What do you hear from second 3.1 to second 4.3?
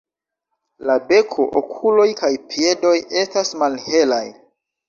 estas malhelaj.